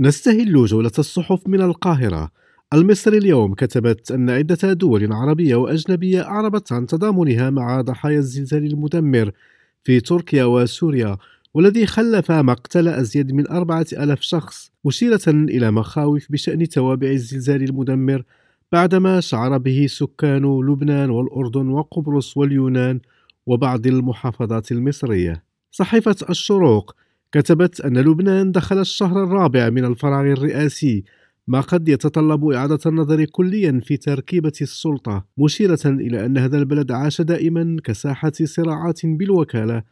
نستهل 0.00 0.64
جولة 0.64 0.90
الصحف 0.98 1.46
من 1.46 1.60
القاهرة. 1.60 2.30
المصري 2.74 3.18
اليوم 3.18 3.54
كتبت 3.54 4.10
أن 4.10 4.30
عدة 4.30 4.72
دول 4.72 5.12
عربية 5.12 5.56
وأجنبية 5.56 6.22
أعربت 6.22 6.72
عن 6.72 6.86
تضامنها 6.86 7.50
مع 7.50 7.80
ضحايا 7.80 8.18
الزلزال 8.18 8.66
المدمر 8.66 9.30
في 9.82 10.00
تركيا 10.00 10.44
وسوريا 10.44 11.16
والذي 11.54 11.86
خلف 11.86 12.32
مقتل 12.32 12.88
أزيد 12.88 13.32
من 13.32 13.48
أربعة 13.48 13.86
ألاف 13.92 14.20
شخص 14.20 14.70
مشيرة 14.84 15.22
إلى 15.28 15.70
مخاوف 15.70 16.32
بشأن 16.32 16.68
توابع 16.68 17.08
الزلزال 17.08 17.62
المدمر 17.62 18.22
بعدما 18.72 19.20
شعر 19.20 19.58
به 19.58 19.86
سكان 19.88 20.60
لبنان 20.60 21.10
والأردن 21.10 21.68
وقبرص 21.68 22.36
واليونان 22.36 23.00
وبعض 23.46 23.86
المحافظات 23.86 24.72
المصرية. 24.72 25.44
صحيفة 25.70 26.16
الشروق 26.30 26.94
كتبت 27.32 27.80
أن 27.80 27.98
لبنان 27.98 28.52
دخل 28.52 28.80
الشهر 28.80 29.24
الرابع 29.24 29.70
من 29.70 29.84
الفراغ 29.84 30.32
الرئاسي 30.32 31.04
ما 31.48 31.60
قد 31.60 31.88
يتطلب 31.88 32.44
إعادة 32.44 32.78
النظر 32.86 33.24
كليا 33.24 33.80
في 33.84 33.96
تركيبة 33.96 34.52
السلطة 34.60 35.24
مشيرة 35.38 35.78
إلى 35.86 36.26
أن 36.26 36.38
هذا 36.38 36.58
البلد 36.58 36.92
عاش 36.92 37.20
دائما 37.20 37.76
كساحة 37.84 38.32
صراعات 38.44 39.06
بالوكالة 39.06 39.82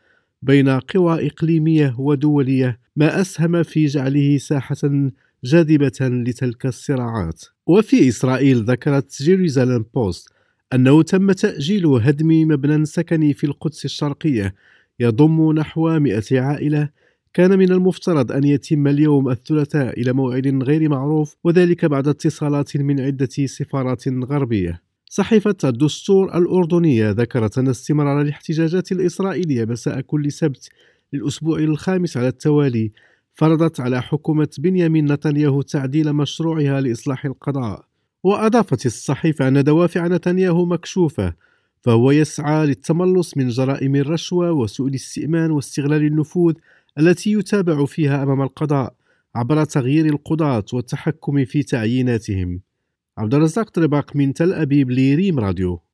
بين 0.43 0.69
قوى 0.69 1.27
إقليمية 1.27 1.95
ودولية 1.99 2.79
ما 2.97 3.21
أسهم 3.21 3.63
في 3.63 3.87
جعله 3.87 4.39
ساحة 4.39 5.11
جاذبة 5.45 5.99
لتلك 6.01 6.67
الصراعات. 6.67 7.45
وفي 7.67 8.09
إسرائيل 8.09 8.65
ذكرت 8.65 9.23
جيروزالم 9.23 9.85
بوست 9.95 10.29
أنه 10.73 11.03
تم 11.03 11.33
تأجيل 11.33 11.87
هدم 11.87 12.29
مبنى 12.29 12.85
سكني 12.85 13.33
في 13.35 13.45
القدس 13.45 13.85
الشرقية 13.85 14.55
يضم 15.01 15.53
نحو 15.53 15.99
100 15.99 16.23
عائلة 16.33 16.89
كان 17.37 17.59
من 17.59 17.73
المفترض 17.73 18.33
أن 18.33 18.45
يتم 18.45 18.87
اليوم 18.87 19.29
الثلاثاء 19.29 20.01
إلى 20.01 20.13
موعد 20.13 20.63
غير 20.63 20.89
معروف 20.89 21.37
وذلك 21.45 21.85
بعد 21.85 22.09
اتصالات 22.09 22.77
من 22.77 23.01
عدة 23.01 23.29
سفارات 23.47 24.09
غربية. 24.09 24.83
صحيفة 25.07 25.57
الدستور 25.65 26.39
الأردنية 26.39 27.11
ذكرت 27.11 27.59
أن 27.59 27.69
استمرار 27.69 28.21
الاحتجاجات 28.21 28.93
الإسرائيلية 28.93 29.65
مساء 29.65 30.01
كل 30.01 30.33
سبت 30.33 30.69
للأسبوع 31.13 31.59
الخامس 31.59 32.17
على 32.17 32.29
التوالي 32.29 32.93
فرضت 33.35 33.81
على 33.81 34.03
حكومة 34.03 34.49
بنيامين 34.59 35.13
نتنياهو 35.13 35.63
تعديل 35.63 36.13
مشروعها 36.13 36.81
لإصلاح 36.81 37.25
القضاء. 37.25 37.85
وأضافت 38.23 38.87
الصحيفة 38.87 39.49
أن 39.49 39.65
دوافع 39.65 40.07
نتنياهو 40.07 40.65
مكشوفة 40.65 41.35
فهو 41.83 42.11
يسعى 42.11 42.67
للتملص 42.67 43.37
من 43.37 43.49
جرائم 43.49 43.97
الرشوة 43.97 44.53
وسوء 44.53 44.89
الاستئمان 44.89 45.51
واستغلال 45.51 46.07
النفوذ 46.07 46.55
التي 46.99 47.33
يتابع 47.33 47.85
فيها 47.85 48.23
أمام 48.23 48.43
القضاء 48.43 48.95
عبر 49.35 49.65
تغيير 49.65 50.07
القضاة 50.07 50.65
والتحكم 50.73 51.45
في 51.45 51.63
تعييناتهم. 51.63 52.61
عبد 53.19 53.35
الرزاق 53.35 53.71
طرباق 53.71 54.17
من 54.17 54.33
تل 54.33 54.53
أبيب 54.53 54.91
لريم 54.91 55.39
راديو. 55.39 55.86